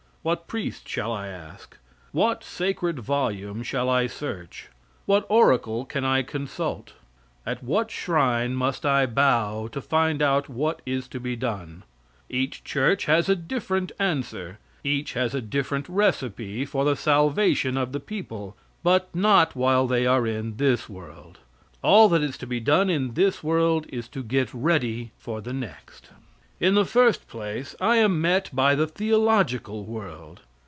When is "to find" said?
9.69-10.21